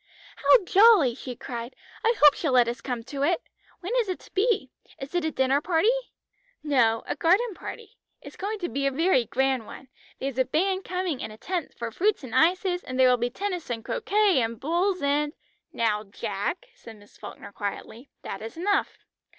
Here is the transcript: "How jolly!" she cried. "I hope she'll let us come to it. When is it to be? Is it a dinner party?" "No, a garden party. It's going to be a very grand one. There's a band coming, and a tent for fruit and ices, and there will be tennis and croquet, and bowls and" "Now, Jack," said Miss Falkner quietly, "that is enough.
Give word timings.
"How 0.37 0.65
jolly!" 0.65 1.13
she 1.13 1.35
cried. 1.35 1.75
"I 2.03 2.15
hope 2.23 2.33
she'll 2.33 2.53
let 2.53 2.67
us 2.67 2.81
come 2.81 3.03
to 3.03 3.21
it. 3.21 3.39
When 3.81 3.93
is 3.99 4.09
it 4.09 4.17
to 4.21 4.33
be? 4.33 4.71
Is 4.97 5.13
it 5.13 5.23
a 5.23 5.29
dinner 5.29 5.61
party?" 5.61 5.93
"No, 6.63 7.03
a 7.05 7.15
garden 7.15 7.53
party. 7.53 7.99
It's 8.19 8.35
going 8.35 8.57
to 8.61 8.67
be 8.67 8.87
a 8.87 8.91
very 8.91 9.25
grand 9.25 9.67
one. 9.67 9.89
There's 10.19 10.39
a 10.39 10.45
band 10.45 10.85
coming, 10.85 11.21
and 11.21 11.31
a 11.31 11.37
tent 11.37 11.75
for 11.77 11.91
fruit 11.91 12.23
and 12.23 12.33
ices, 12.33 12.83
and 12.83 12.99
there 12.99 13.09
will 13.09 13.17
be 13.17 13.29
tennis 13.29 13.69
and 13.69 13.85
croquet, 13.85 14.41
and 14.41 14.59
bowls 14.59 15.03
and" 15.03 15.33
"Now, 15.71 16.03
Jack," 16.05 16.65
said 16.73 16.95
Miss 16.97 17.15
Falkner 17.15 17.51
quietly, 17.51 18.09
"that 18.23 18.41
is 18.41 18.57
enough. 18.57 18.97